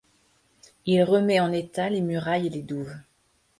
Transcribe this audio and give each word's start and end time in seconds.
Il 0.87 1.03
remet 1.03 1.39
en 1.39 1.51
état 1.51 1.87
les 1.91 2.01
murailles 2.01 2.47
et 2.47 2.49
les 2.49 2.63
douves. 2.63 2.97